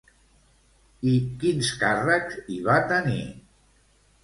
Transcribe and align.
I 1.11 1.13
quins 1.43 1.69
càrrecs 1.85 2.41
hi 2.55 2.59
va 2.71 2.81
tenir? 2.95 3.21